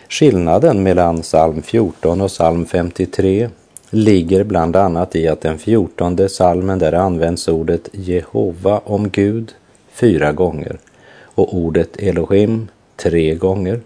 Skillnaden 0.09 0.83
mellan 0.83 1.21
psalm 1.21 1.61
14 1.61 2.21
och 2.21 2.29
psalm 2.29 2.65
53 2.65 3.49
ligger 3.89 4.43
bland 4.43 4.75
annat 4.75 5.15
i 5.15 5.27
att 5.27 5.41
den 5.41 5.57
fjortonde 5.57 6.27
psalmen 6.27 6.79
där 6.79 6.93
används 6.93 7.47
ordet 7.47 7.89
Jehova 7.91 8.81
om 8.85 9.09
Gud 9.09 9.55
fyra 9.91 10.31
gånger 10.31 10.77
och 11.21 11.55
ordet 11.55 11.97
Elohim 11.97 12.67
tre 12.95 13.35
gånger 13.35 13.81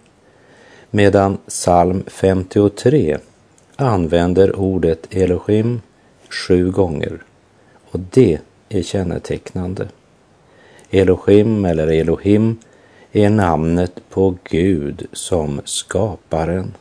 medan 0.92 1.38
psalm 1.48 2.04
53 2.08 3.18
använder 3.76 4.60
ordet 4.60 5.08
Elohim 5.16 5.82
sju 6.30 6.72
gånger 6.72 7.24
och 7.92 8.00
det 8.00 8.40
är 8.70 8.82
kännetecknande. 8.82 9.88
Elohim 10.90 11.66
eller 11.66 11.88
Elohim 11.88 12.58
är 13.12 13.30
namnet 13.30 14.10
på 14.10 14.38
Gud 14.44 15.08
som 15.14 15.62
skaparen. 15.66 16.74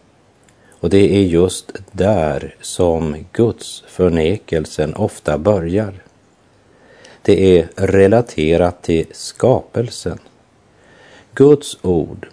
Och 0.70 0.90
det 0.90 1.16
är 1.16 1.23
just 1.23 1.73
där 1.92 2.55
som 2.61 3.16
Guds 3.33 3.85
förnekelsen 3.88 4.94
ofta 4.94 5.38
börjar. 5.38 5.94
Det 7.23 7.59
är 7.59 7.68
relaterat 7.77 8.83
till 8.83 9.07
skapelsen. 9.12 10.18
Guds 11.35 11.79
ord 11.83 12.29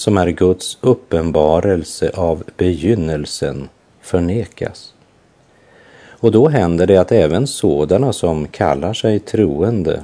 som 0.00 0.18
är 0.18 0.28
Guds 0.30 0.78
uppenbarelse 0.80 2.10
av 2.14 2.42
begynnelsen 2.56 3.68
förnekas. 4.00 4.94
Och 6.08 6.32
då 6.32 6.48
händer 6.48 6.86
det 6.86 6.96
att 6.96 7.12
även 7.12 7.46
sådana 7.46 8.12
som 8.12 8.48
kallar 8.48 8.92
sig 8.92 9.18
troende 9.18 10.02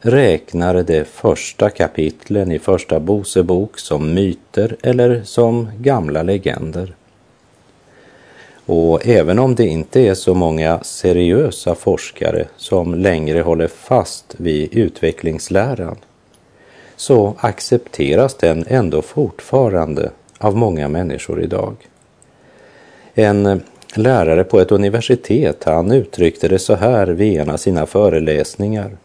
räknar 0.00 0.82
de 0.82 1.04
första 1.04 1.70
kapitlen 1.70 2.52
i 2.52 2.58
Första 2.58 2.98
Mosebok 2.98 3.78
som 3.78 4.14
myter 4.14 4.76
eller 4.82 5.22
som 5.24 5.70
gamla 5.78 6.22
legender. 6.22 6.94
Och 8.66 9.06
även 9.06 9.38
om 9.38 9.54
det 9.54 9.66
inte 9.66 10.00
är 10.00 10.14
så 10.14 10.34
många 10.34 10.80
seriösa 10.82 11.74
forskare 11.74 12.46
som 12.56 12.94
längre 12.94 13.40
håller 13.40 13.68
fast 13.68 14.34
vid 14.38 14.74
utvecklingsläran 14.74 15.96
så 16.96 17.34
accepteras 17.38 18.34
den 18.34 18.64
ändå 18.68 19.02
fortfarande 19.02 20.10
av 20.38 20.56
många 20.56 20.88
människor 20.88 21.42
idag. 21.42 21.74
En 23.14 23.62
lärare 23.94 24.44
på 24.44 24.60
ett 24.60 24.72
universitet, 24.72 25.64
han 25.64 25.92
uttryckte 25.92 26.48
det 26.48 26.58
så 26.58 26.74
här 26.74 27.06
vid 27.06 27.40
en 27.40 27.50
av 27.50 27.56
sina 27.56 27.86
föreläsningar. 27.86 28.96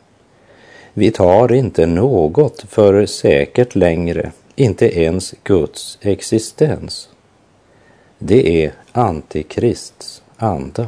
Vi 0.94 1.12
tar 1.12 1.54
inte 1.54 1.86
något 1.86 2.66
för 2.70 3.06
säkert 3.06 3.76
längre, 3.76 4.32
inte 4.56 5.00
ens 5.00 5.34
Guds 5.44 5.98
existens. 6.02 7.10
Det 8.18 8.66
är 8.66 8.72
Antikrists 8.92 10.22
anda. 10.38 10.88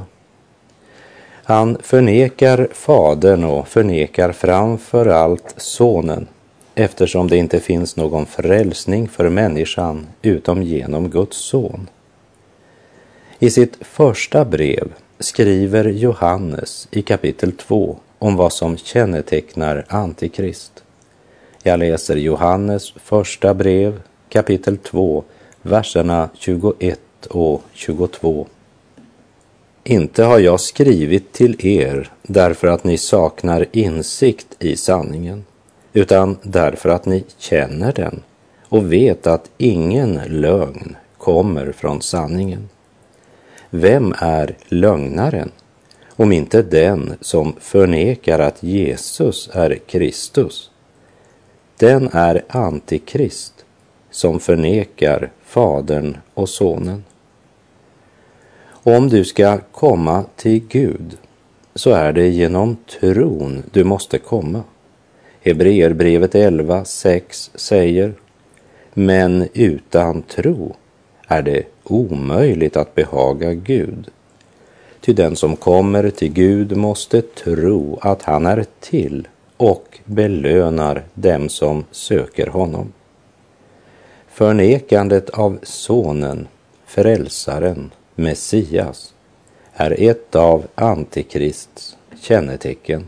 Han 1.44 1.78
förnekar 1.82 2.68
Fadern 2.72 3.44
och 3.44 3.68
förnekar 3.68 4.32
framför 4.32 5.06
allt 5.06 5.54
Sonen 5.58 6.28
eftersom 6.82 7.28
det 7.28 7.38
inte 7.38 7.60
finns 7.60 7.96
någon 7.96 8.26
frälsning 8.26 9.08
för 9.08 9.30
människan 9.30 10.08
utom 10.22 10.64
genom 10.64 11.10
Guds 11.10 11.38
son. 11.38 11.90
I 13.40 13.50
sitt 13.50 13.78
första 13.82 14.46
brev 14.46 14.94
skriver 15.20 15.86
Johannes 15.86 16.88
i 16.92 17.02
kapitel 17.02 17.52
2 17.52 17.98
om 18.20 18.36
vad 18.36 18.54
som 18.54 18.78
kännetecknar 18.78 19.86
Antikrist. 19.88 20.84
Jag 21.64 21.80
läser 21.80 22.16
Johannes 22.16 22.92
första 22.92 23.54
brev 23.54 24.02
kapitel 24.30 24.78
2, 24.78 25.24
verserna 25.62 26.30
21 26.34 27.00
och 27.30 27.64
22. 27.74 28.48
Inte 29.84 30.24
har 30.24 30.40
jag 30.40 30.60
skrivit 30.60 31.34
till 31.34 31.66
er 31.66 32.12
därför 32.22 32.68
att 32.68 32.84
ni 32.84 32.98
saknar 32.98 33.66
insikt 33.72 34.48
i 34.60 34.76
sanningen 34.76 35.44
utan 35.94 36.38
därför 36.44 36.90
att 36.90 37.06
ni 37.06 37.24
känner 37.38 37.94
den 37.94 38.24
och 38.70 38.94
vet 38.94 39.28
att 39.28 39.50
ingen 39.58 40.20
lögn 40.28 40.96
kommer 41.18 41.72
från 41.72 42.02
sanningen. 42.02 42.70
Vem 43.70 44.14
är 44.18 44.56
lögnaren 44.68 45.52
om 46.16 46.32
inte 46.32 46.62
den 46.62 47.14
som 47.22 47.56
förnekar 47.60 48.40
att 48.40 48.64
Jesus 48.64 49.50
är 49.54 49.76
Kristus? 49.76 50.72
Den 51.78 52.10
är 52.14 52.44
antikrist 52.48 53.66
som 54.12 54.40
förnekar 54.40 55.32
Fadern 55.44 56.18
och 56.34 56.50
Sonen. 56.50 57.04
Om 58.84 59.10
du 59.10 59.26
ska 59.26 59.58
komma 59.72 60.26
till 60.36 60.68
Gud 60.68 61.18
så 61.76 61.92
är 61.92 62.14
det 62.14 62.28
genom 62.28 62.78
tron 63.00 63.64
du 63.72 63.84
måste 63.84 64.18
komma. 64.18 64.64
Hebreerbrevet 65.44 66.34
11.6 66.34 67.50
säger 67.56 68.14
Men 68.94 69.48
utan 69.54 70.22
tro 70.22 70.76
är 71.28 71.42
det 71.42 71.64
omöjligt 71.84 72.78
att 72.78 72.96
behaga 72.96 73.54
Gud. 73.54 74.10
Ty 75.00 75.14
den 75.14 75.36
som 75.36 75.56
kommer 75.56 76.10
till 76.10 76.34
Gud 76.34 76.78
måste 76.78 77.22
tro 77.22 78.00
att 78.02 78.22
han 78.22 78.46
är 78.46 78.66
till 78.80 79.28
och 79.58 80.00
belönar 80.06 81.04
dem 81.14 81.50
som 81.50 81.86
söker 81.92 82.48
honom. 82.48 82.94
Förnekandet 84.28 85.30
av 85.30 85.60
Sonen, 85.64 86.48
Frälsaren, 86.86 87.92
Messias 88.16 89.14
är 89.74 89.96
ett 90.00 90.36
av 90.36 90.68
Antikrists 90.76 91.98
kännetecken. 92.22 93.08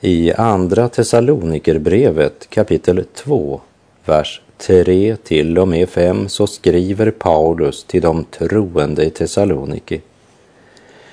I 0.00 0.32
Andra 0.32 0.88
Thessalonikerbrevet 0.88 2.50
kapitel 2.50 3.04
2, 3.14 3.60
vers 4.04 4.40
3 4.58 5.16
till 5.16 5.58
och 5.58 5.68
med 5.68 5.88
5 5.88 6.28
så 6.28 6.46
skriver 6.46 7.10
Paulus 7.10 7.84
till 7.84 8.02
de 8.02 8.24
troende 8.24 9.04
i 9.04 9.10
Thessaloniki. 9.10 10.00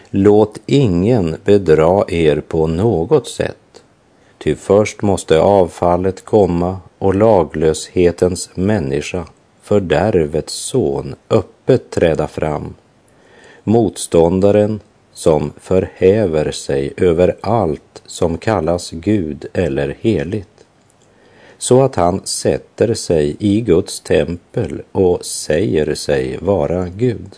Låt 0.10 0.60
ingen 0.66 1.36
bedra 1.46 2.06
er 2.08 2.42
på 2.48 2.68
något 2.68 3.28
sätt, 3.28 3.84
ty 4.38 4.56
först 4.56 5.02
måste 5.02 5.40
avfallet 5.40 6.26
komma 6.26 6.78
och 6.98 7.16
laglöshetens 7.16 8.50
människa, 8.56 9.26
fördärvets 9.62 10.54
son, 10.54 11.16
öppet 11.30 11.90
träda 11.90 12.28
fram. 12.28 12.76
Motståndaren 13.64 14.80
som 15.14 15.52
förhäver 15.62 16.52
sig 16.52 16.94
över 16.98 17.36
allt 17.42 17.93
som 18.14 18.38
kallas 18.38 18.92
Gud 18.92 19.46
eller 19.54 19.98
heligt 20.02 20.66
så 21.58 21.82
att 21.82 21.96
han 21.96 22.22
sätter 22.26 22.94
sig 22.94 23.36
i 23.40 23.62
Guds 23.62 24.00
tempel 24.00 24.82
och 24.92 25.26
säger 25.26 25.96
sig 25.96 26.38
vara 26.38 26.90
Gud. 26.90 27.36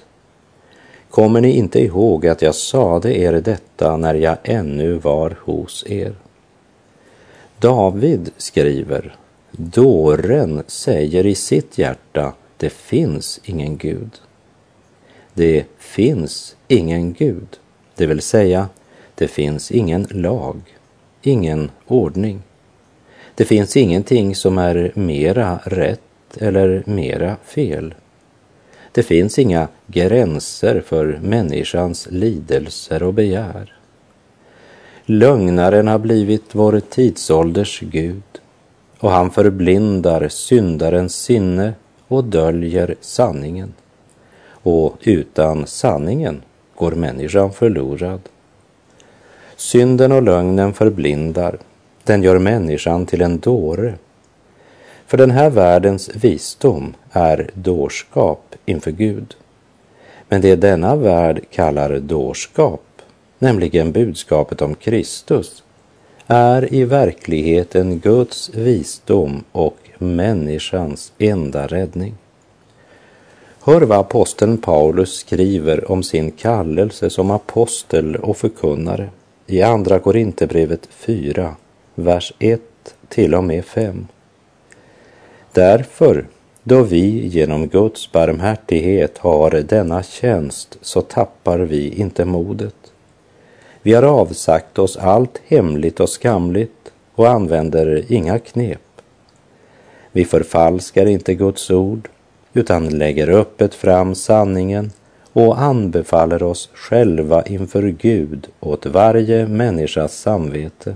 Kommer 1.09 1.41
ni 1.41 1.51
inte 1.57 1.79
ihåg 1.79 2.27
att 2.27 2.41
jag 2.41 2.55
sade 2.55 3.17
er 3.17 3.33
detta 3.33 3.97
när 3.97 4.13
jag 4.13 4.37
ännu 4.43 4.93
var 4.93 5.37
hos 5.41 5.83
er? 5.87 6.15
David 7.59 8.31
skriver, 8.37 9.15
dåren 9.51 10.63
säger 10.67 11.25
i 11.25 11.35
sitt 11.35 11.77
hjärta, 11.77 12.33
det 12.57 12.69
finns 12.69 13.39
ingen 13.43 13.77
Gud. 13.77 14.11
Det 15.33 15.65
finns 15.77 16.55
ingen 16.67 17.13
Gud, 17.13 17.47
det 17.95 18.05
vill 18.05 18.21
säga, 18.21 18.69
det 19.15 19.27
finns 19.27 19.71
ingen 19.71 20.07
lag, 20.09 20.61
ingen 21.21 21.71
ordning. 21.87 22.41
Det 23.35 23.45
finns 23.45 23.77
ingenting 23.77 24.35
som 24.35 24.57
är 24.57 24.91
mera 24.95 25.59
rätt 25.63 26.01
eller 26.37 26.83
mera 26.85 27.35
fel. 27.43 27.95
Det 28.91 29.03
finns 29.03 29.39
inga 29.39 29.67
gränser 29.87 30.83
för 30.85 31.19
människans 31.23 32.07
lidelser 32.11 33.03
och 33.03 33.13
begär. 33.13 33.73
Lögnaren 35.05 35.87
har 35.87 35.99
blivit 35.99 36.55
vår 36.55 36.79
tidsålders 36.79 37.79
Gud 37.79 38.23
och 38.99 39.11
han 39.11 39.31
förblindar 39.31 40.27
syndarens 40.27 41.15
sinne 41.15 41.73
och 42.07 42.23
döljer 42.23 42.95
sanningen. 43.01 43.73
Och 44.47 44.97
utan 45.01 45.67
sanningen 45.67 46.41
går 46.75 46.91
människan 46.91 47.53
förlorad. 47.53 48.21
Synden 49.57 50.11
och 50.11 50.23
lögnen 50.23 50.73
förblindar 50.73 51.57
den 52.05 52.23
gör 52.23 52.39
människan 52.39 53.05
till 53.05 53.21
en 53.21 53.39
dåre. 53.39 53.93
För 55.07 55.17
den 55.17 55.31
här 55.31 55.49
världens 55.49 56.09
visdom 56.15 56.95
är 57.11 57.49
dårskap 57.53 58.55
inför 58.65 58.91
Gud. 58.91 59.35
Men 60.29 60.41
det 60.41 60.55
denna 60.55 60.95
värld 60.95 61.41
kallar 61.51 61.99
dårskap, 61.99 62.81
nämligen 63.39 63.91
budskapet 63.91 64.61
om 64.61 64.75
Kristus, 64.75 65.63
är 66.27 66.73
i 66.73 66.83
verkligheten 66.83 67.99
Guds 67.99 68.49
visdom 68.49 69.43
och 69.51 69.77
människans 69.97 71.13
enda 71.17 71.67
räddning. 71.67 72.15
Hör 73.61 73.81
vad 73.81 73.99
aposteln 73.99 74.57
Paulus 74.57 75.15
skriver 75.15 75.91
om 75.91 76.03
sin 76.03 76.31
kallelse 76.31 77.09
som 77.09 77.31
apostel 77.31 78.15
och 78.15 78.37
förkunnare 78.37 79.09
i 79.47 79.61
Andra 79.61 79.99
Korinthierbrevet 79.99 80.87
4, 80.91 81.55
vers 81.95 82.33
1 82.39 82.61
till 83.09 83.35
och 83.35 83.43
med 83.43 83.65
5. 83.65 84.07
Därför, 85.51 86.25
då 86.63 86.83
vi 86.83 87.27
genom 87.27 87.67
Guds 87.67 88.11
barmhärtighet 88.11 89.17
har 89.17 89.51
denna 89.51 90.03
tjänst, 90.03 90.77
så 90.81 91.01
tappar 91.01 91.59
vi 91.59 91.89
inte 91.89 92.25
modet. 92.25 92.75
Vi 93.81 93.93
har 93.93 94.03
avsagt 94.03 94.79
oss 94.79 94.97
allt 94.97 95.41
hemligt 95.47 95.99
och 95.99 96.09
skamligt 96.09 96.91
och 97.15 97.29
använder 97.29 98.11
inga 98.11 98.39
knep. 98.39 98.81
Vi 100.11 100.25
förfalskar 100.25 101.05
inte 101.05 101.33
Guds 101.33 101.71
ord, 101.71 102.09
utan 102.53 102.89
lägger 102.89 103.29
öppet 103.29 103.73
fram 103.73 104.15
sanningen 104.15 104.91
och 105.35 105.61
anbefaller 105.61 106.43
oss 106.43 106.69
själva 106.73 107.43
inför 107.43 107.83
Gud 107.87 108.47
åt 108.59 108.85
varje 108.85 109.47
människas 109.47 110.17
samvete. 110.17 110.95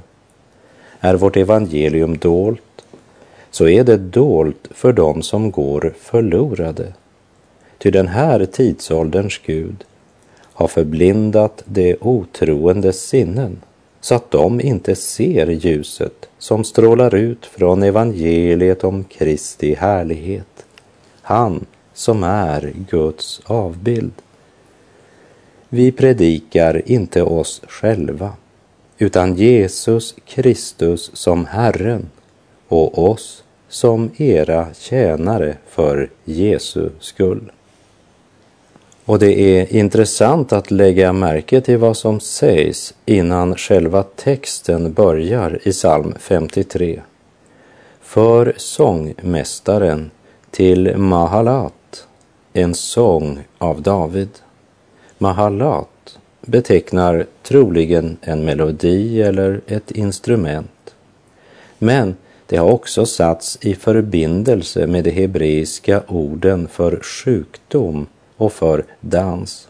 Är 1.00 1.16
vårt 1.16 1.38
evangelium 1.38 2.18
dolt, 2.18 2.86
så 3.52 3.68
är 3.68 3.84
det 3.84 3.98
dolt 3.98 4.68
för 4.72 4.94
dem 4.94 5.22
som 5.22 5.52
går 5.52 5.94
förlorade. 6.00 6.94
Ty 7.78 7.92
den 7.92 8.08
här 8.08 8.46
tidsålderns 8.46 9.42
Gud 9.46 9.84
har 10.54 10.68
förblindat 10.68 11.64
de 11.66 11.96
otroendes 12.02 13.02
sinnen 13.02 13.62
så 14.02 14.16
att 14.16 14.32
de 14.32 14.62
inte 14.62 14.96
ser 14.96 15.48
ljuset 15.48 16.30
som 16.38 16.64
strålar 16.64 17.16
ut 17.16 17.46
från 17.46 17.84
evangeliet 17.84 18.84
om 18.84 19.04
Kristi 19.04 19.74
härlighet. 19.74 20.66
Han 21.22 21.66
som 21.94 22.24
är 22.24 22.74
Guds 22.90 23.42
avbild. 23.46 24.12
Vi 25.70 25.92
predikar 25.92 26.82
inte 26.86 27.24
oss 27.24 27.62
själva 27.68 28.34
utan 28.98 29.36
Jesus 29.36 30.16
Kristus 30.26 31.12
som 31.14 31.46
Herren 31.46 32.10
och 32.68 33.10
oss 33.10 33.44
som 33.68 34.12
era 34.18 34.68
tjänare 34.74 35.58
för 35.68 36.10
Jesu 36.24 36.90
skull. 37.00 37.52
Och 39.06 39.20
det 39.20 39.40
är 39.40 39.76
intressant 39.76 40.54
att 40.54 40.72
lägga 40.72 41.14
märke 41.14 41.62
till 41.62 41.78
vad 41.78 41.98
som 41.98 42.20
sägs 42.20 42.94
innan 43.06 43.56
själva 43.56 44.04
texten 44.04 44.94
börjar 44.94 45.60
i 45.64 45.72
psalm 45.72 46.14
53. 46.20 47.02
För 48.02 48.54
sångmästaren 48.58 50.12
till 50.52 50.98
Mahalat, 50.98 52.08
en 52.54 52.74
sång 52.74 53.40
av 53.58 53.82
David. 53.82 54.30
Mahalat 55.22 56.20
betecknar 56.42 57.26
troligen 57.44 58.18
en 58.22 58.46
melodi 58.46 59.22
eller 59.22 59.62
ett 59.68 59.92
instrument. 59.92 60.96
Men 61.80 62.16
det 62.46 62.58
har 62.58 62.72
också 62.72 63.06
satts 63.06 63.58
i 63.62 63.76
förbindelse 63.76 64.88
med 64.88 65.04
de 65.04 65.12
hebreiska 65.12 66.04
orden 66.08 66.68
för 66.68 67.00
sjukdom 67.04 68.08
och 68.38 68.54
för 68.54 68.86
dans 69.02 69.68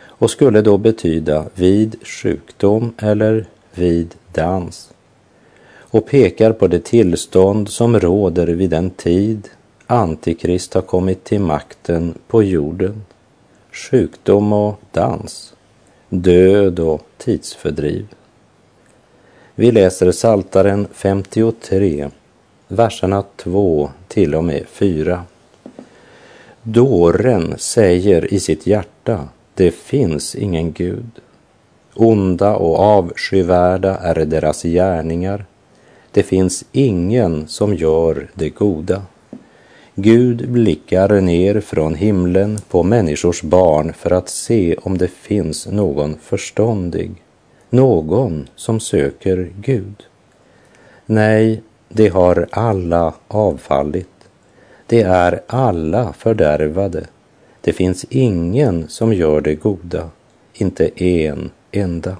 och 0.00 0.30
skulle 0.30 0.62
då 0.62 0.78
betyda 0.78 1.46
vid 1.54 1.96
sjukdom 2.06 2.94
eller 2.98 3.46
vid 3.74 4.14
dans 4.32 4.90
och 5.76 6.06
pekar 6.06 6.52
på 6.52 6.66
det 6.66 6.84
tillstånd 6.84 7.68
som 7.68 8.00
råder 8.00 8.46
vid 8.46 8.70
den 8.70 8.90
tid 8.90 9.48
Antikrist 9.86 10.74
har 10.74 10.82
kommit 10.82 11.24
till 11.24 11.40
makten 11.40 12.14
på 12.28 12.42
jorden. 12.42 13.02
Sjukdom 13.78 14.52
och 14.52 14.80
dans 14.92 15.54
död 16.08 16.80
och 16.80 17.02
tidsfördriv. 17.18 18.06
Vi 19.54 19.72
läser 19.72 20.12
Saltaren 20.12 20.88
53, 20.92 22.08
verserna 22.68 23.24
2 23.36 23.90
till 24.08 24.34
och 24.34 24.44
med 24.44 24.66
4. 24.68 25.24
Dåren 26.62 27.54
säger 27.58 28.34
i 28.34 28.40
sitt 28.40 28.66
hjärta, 28.66 29.28
det 29.54 29.70
finns 29.70 30.34
ingen 30.34 30.72
Gud. 30.72 31.10
Onda 31.94 32.56
och 32.56 32.78
avskyvärda 32.78 33.96
är 33.96 34.14
deras 34.14 34.62
gärningar. 34.62 35.44
Det 36.10 36.22
finns 36.22 36.64
ingen 36.72 37.48
som 37.48 37.74
gör 37.74 38.28
det 38.34 38.50
goda. 38.50 39.02
Gud 40.00 40.48
blickar 40.50 41.20
ner 41.20 41.60
från 41.60 41.94
himlen 41.94 42.58
på 42.68 42.82
människors 42.82 43.42
barn 43.42 43.92
för 43.92 44.10
att 44.10 44.28
se 44.28 44.74
om 44.74 44.98
det 44.98 45.08
finns 45.08 45.66
någon 45.66 46.16
förståndig, 46.22 47.22
någon 47.70 48.48
som 48.56 48.80
söker 48.80 49.52
Gud. 49.60 50.06
Nej, 51.06 51.62
det 51.88 52.08
har 52.08 52.46
alla 52.50 53.14
avfallit. 53.28 54.28
Det 54.86 55.02
är 55.02 55.40
alla 55.46 56.12
fördärvade. 56.12 57.06
Det 57.60 57.72
finns 57.72 58.04
ingen 58.10 58.88
som 58.88 59.12
gör 59.12 59.40
det 59.40 59.54
goda, 59.54 60.10
inte 60.54 61.04
en 61.04 61.50
enda. 61.72 62.16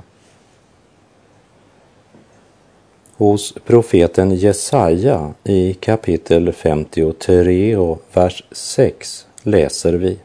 Hos 3.18 3.54
profeten 3.64 4.34
Jesaja 4.34 5.34
i 5.44 5.74
kapitel 5.74 6.52
53 6.52 7.76
och 7.76 8.02
vers 8.12 8.44
6 8.52 9.26
läser 9.42 9.92
vi. 9.92 10.16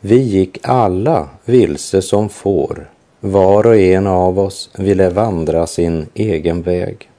Vi 0.00 0.16
gick 0.16 0.58
alla 0.62 1.28
vilse 1.44 2.02
som 2.02 2.28
får, 2.28 2.90
var 3.20 3.66
och 3.66 3.76
en 3.76 4.06
av 4.06 4.38
oss 4.38 4.70
ville 4.78 5.10
vandra 5.10 5.66
sin 5.66 6.06
egen 6.14 6.62
väg. 6.62 7.10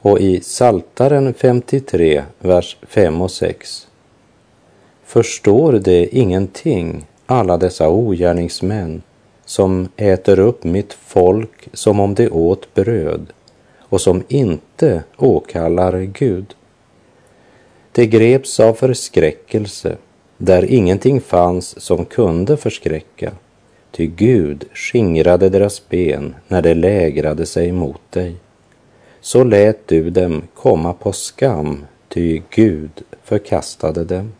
Och 0.00 0.20
i 0.20 0.40
Saltaren 0.40 1.34
53, 1.34 2.22
vers 2.38 2.76
5 2.82 3.20
och 3.20 3.30
6. 3.30 3.88
Förstår 5.04 5.72
det 5.72 6.16
ingenting, 6.16 7.06
alla 7.26 7.56
dessa 7.56 7.88
ogärningsmän, 7.88 9.02
som 9.52 9.88
äter 9.96 10.38
upp 10.38 10.64
mitt 10.64 10.92
folk 10.92 11.68
som 11.72 12.00
om 12.00 12.14
de 12.14 12.28
åt 12.28 12.74
bröd 12.74 13.32
och 13.78 14.00
som 14.00 14.22
inte 14.28 15.02
åkallar 15.16 16.00
Gud. 16.00 16.54
De 17.92 18.06
greps 18.06 18.60
av 18.60 18.74
förskräckelse 18.74 19.96
där 20.38 20.64
ingenting 20.64 21.20
fanns 21.20 21.80
som 21.80 22.04
kunde 22.04 22.56
förskräcka, 22.56 23.32
ty 23.90 24.06
Gud 24.06 24.64
skingrade 24.74 25.48
deras 25.48 25.88
ben 25.88 26.34
när 26.48 26.62
de 26.62 26.74
lägrade 26.74 27.46
sig 27.46 27.72
mot 27.72 28.12
dig. 28.12 28.36
Så 29.20 29.44
lät 29.44 29.88
du 29.88 30.10
dem 30.10 30.42
komma 30.54 30.92
på 30.92 31.12
skam, 31.12 31.84
ty 32.08 32.42
Gud 32.50 33.02
förkastade 33.24 34.04
dem. 34.04 34.32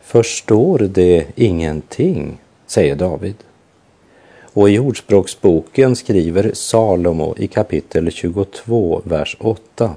Förstår 0.00 0.78
de 0.78 1.26
ingenting, 1.36 2.38
säger 2.66 2.96
David. 2.96 3.34
Och 4.58 4.70
i 4.70 4.78
Ordspråksboken 4.78 5.96
skriver 5.96 6.50
Salomo 6.54 7.34
i 7.36 7.46
kapitel 7.46 8.10
22, 8.10 9.02
vers 9.04 9.36
8. 9.40 9.94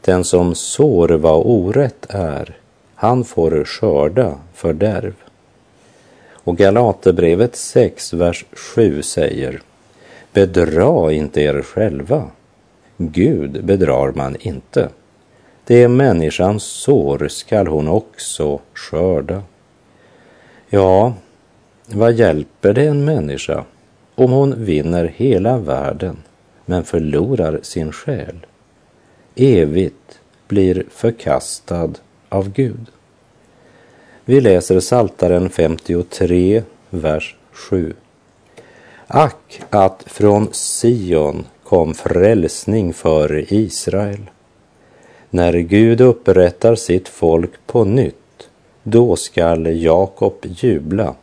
Den 0.00 0.24
som 0.24 0.54
sår 0.54 1.08
vad 1.08 1.42
orätt 1.46 2.06
är, 2.08 2.56
han 2.94 3.24
får 3.24 3.64
skörda 3.64 4.38
fördärv. 4.54 5.14
Och 6.32 6.56
Galaterbrevet 6.56 7.56
6, 7.56 8.12
vers 8.12 8.44
7 8.52 9.02
säger 9.02 9.62
Bedra 10.32 11.12
inte 11.12 11.40
er 11.40 11.62
själva. 11.62 12.30
Gud 12.96 13.64
bedrar 13.64 14.12
man 14.12 14.36
inte. 14.40 14.88
Det 15.64 15.88
människan 15.88 16.60
sår 16.60 17.28
skall 17.28 17.66
hon 17.66 17.88
också 17.88 18.60
skörda. 18.74 19.42
Ja, 20.70 21.12
vad 21.86 22.12
hjälper 22.12 22.72
det 22.72 22.86
en 22.86 23.04
människa 23.04 23.64
om 24.18 24.32
hon 24.32 24.64
vinner 24.64 25.04
hela 25.16 25.58
världen 25.58 26.16
men 26.64 26.84
förlorar 26.84 27.60
sin 27.62 27.92
själ? 27.92 28.46
Evigt 29.34 30.20
blir 30.48 30.84
förkastad 30.90 31.90
av 32.28 32.52
Gud. 32.52 32.86
Vi 34.24 34.40
läser 34.40 34.80
Saltaren 34.80 35.50
53, 35.50 36.62
vers 36.90 37.36
7. 37.52 37.94
Ack 39.06 39.60
att 39.70 40.04
från 40.06 40.48
Sion 40.52 41.44
kom 41.64 41.94
frälsning 41.94 42.92
för 42.92 43.52
Israel. 43.52 44.30
När 45.30 45.52
Gud 45.52 46.00
upprättar 46.00 46.74
sitt 46.74 47.08
folk 47.08 47.50
på 47.66 47.84
nytt, 47.84 48.48
då 48.82 49.16
skall 49.16 49.82
Jakob 49.82 50.36
jubla 50.42 51.14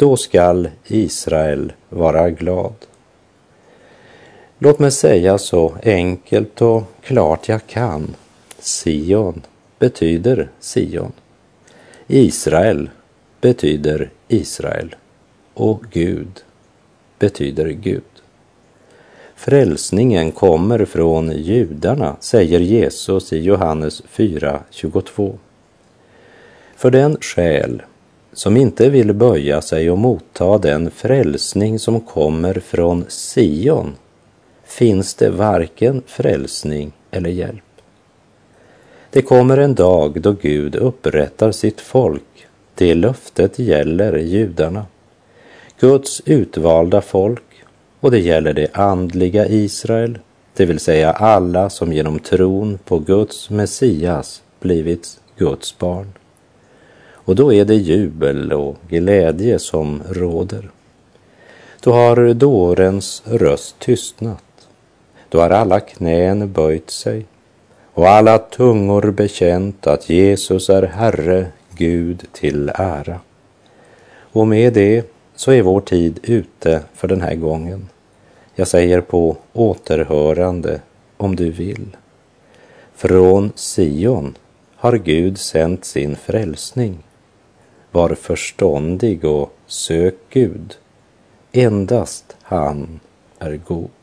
då 0.00 0.16
skall 0.16 0.68
Israel 0.86 1.72
vara 1.88 2.30
glad. 2.30 2.74
Låt 4.58 4.78
mig 4.78 4.90
säga 4.90 5.38
så 5.38 5.74
enkelt 5.82 6.62
och 6.62 6.82
klart 7.02 7.48
jag 7.48 7.66
kan. 7.66 8.16
Sion 8.58 9.42
betyder 9.78 10.48
Sion. 10.60 11.12
Israel 12.06 12.90
betyder 13.40 14.10
Israel. 14.28 14.94
Och 15.54 15.84
Gud 15.92 16.42
betyder 17.18 17.68
Gud. 17.68 18.02
Frälsningen 19.34 20.32
kommer 20.32 20.84
från 20.84 21.30
judarna, 21.30 22.16
säger 22.20 22.60
Jesus 22.60 23.32
i 23.32 23.38
Johannes 23.38 24.02
4.22. 24.02 25.38
För 26.76 26.90
den 26.90 27.16
själ 27.20 27.82
som 28.32 28.56
inte 28.56 28.90
vill 28.90 29.12
böja 29.12 29.62
sig 29.62 29.90
och 29.90 29.98
motta 29.98 30.58
den 30.58 30.90
frälsning 30.90 31.78
som 31.78 32.00
kommer 32.00 32.54
från 32.54 33.04
Sion 33.08 33.96
finns 34.64 35.14
det 35.14 35.30
varken 35.30 36.02
frälsning 36.06 36.92
eller 37.10 37.30
hjälp. 37.30 37.62
Det 39.10 39.22
kommer 39.22 39.58
en 39.58 39.74
dag 39.74 40.20
då 40.20 40.32
Gud 40.32 40.74
upprättar 40.74 41.52
sitt 41.52 41.80
folk. 41.80 42.46
Det 42.74 42.94
löftet 42.94 43.58
gäller 43.58 44.18
judarna, 44.18 44.86
Guds 45.80 46.22
utvalda 46.24 47.00
folk 47.00 47.42
och 48.00 48.10
det 48.10 48.18
gäller 48.18 48.52
det 48.52 48.76
andliga 48.76 49.46
Israel, 49.46 50.18
det 50.56 50.66
vill 50.66 50.80
säga 50.80 51.12
alla 51.12 51.70
som 51.70 51.92
genom 51.92 52.18
tron 52.18 52.78
på 52.84 52.98
Guds 52.98 53.50
Messias 53.50 54.42
blivit 54.60 55.20
Guds 55.36 55.78
barn. 55.78 56.12
Och 57.30 57.36
då 57.36 57.52
är 57.52 57.64
det 57.64 57.74
jubel 57.74 58.52
och 58.52 58.76
glädje 58.88 59.58
som 59.58 60.02
råder. 60.08 60.70
Då 61.80 61.92
har 61.92 62.34
dårens 62.34 63.22
röst 63.26 63.78
tystnat. 63.78 64.68
Då 65.28 65.40
har 65.40 65.50
alla 65.50 65.80
knän 65.80 66.52
böjt 66.52 66.90
sig 66.90 67.26
och 67.94 68.08
alla 68.08 68.38
tungor 68.38 69.10
bekänt 69.10 69.86
att 69.86 70.10
Jesus 70.10 70.70
är 70.70 70.82
Herre, 70.82 71.46
Gud 71.76 72.26
till 72.32 72.70
ära. 72.74 73.20
Och 74.12 74.46
med 74.46 74.72
det 74.72 75.06
så 75.36 75.52
är 75.52 75.62
vår 75.62 75.80
tid 75.80 76.20
ute 76.22 76.82
för 76.94 77.08
den 77.08 77.20
här 77.20 77.34
gången. 77.34 77.88
Jag 78.54 78.68
säger 78.68 79.00
på 79.00 79.36
återhörande 79.52 80.80
om 81.16 81.36
du 81.36 81.50
vill. 81.50 81.96
Från 82.94 83.52
Sion 83.56 84.34
har 84.76 84.96
Gud 84.96 85.38
sänt 85.38 85.84
sin 85.84 86.16
frälsning 86.16 86.98
var 87.92 88.14
förståndig 88.14 89.24
och 89.24 89.56
sök 89.66 90.14
Gud. 90.30 90.76
Endast 91.52 92.36
han 92.42 93.00
är 93.38 93.56
god. 93.56 93.99